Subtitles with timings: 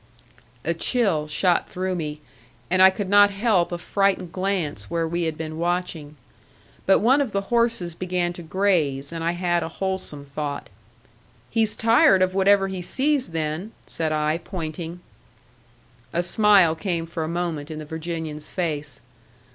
[0.65, 2.21] A chill shot through me,
[2.71, 6.15] and I could not help a frightened glance where we had been watching.
[6.87, 10.71] But one of the horses began to graze and I had a wholesome thought.
[11.51, 15.01] "He's tired of whatever he sees, then," said I, pointing.
[16.13, 19.01] A smile came for a moment in the Virginian's face.